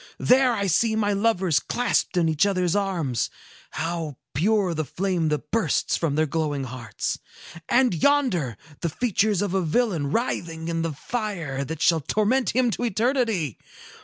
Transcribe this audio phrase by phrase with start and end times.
[0.17, 3.29] There I see my lovers clasped in each other's arms.
[3.69, 7.19] How pure the flame that bursts from their glowing hearts!
[7.69, 12.71] And yonder the features of a villain writhing in the fire that shall torment him
[12.71, 13.59] to eternity.